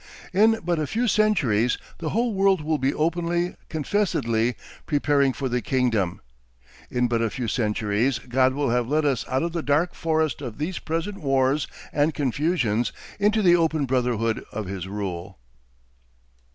In 0.33 0.59
but 0.63 0.79
a 0.79 0.87
few 0.87 1.07
centuries 1.07 1.77
the 1.99 2.09
whole 2.09 2.33
world 2.33 2.61
will 2.61 2.79
be 2.79 2.91
openly, 2.91 3.55
confessedly, 3.69 4.55
preparing 4.87 5.31
for 5.31 5.47
the 5.47 5.61
kingdom. 5.61 6.21
In 6.89 7.07
but 7.07 7.21
a 7.21 7.29
few 7.29 7.47
centuries 7.47 8.17
God 8.17 8.55
will 8.55 8.71
have 8.71 8.87
led 8.87 9.05
us 9.05 9.27
out 9.27 9.43
of 9.43 9.51
the 9.53 9.61
dark 9.61 9.93
forest 9.93 10.41
of 10.41 10.57
these 10.57 10.79
present 10.79 11.19
wars 11.19 11.67
and 11.93 12.15
confusions 12.15 12.91
into 13.19 13.43
the 13.43 13.55
open 13.55 13.85
brotherhood 13.85 14.43
of 14.51 14.65
his 14.65 14.87
rule. 14.87 15.37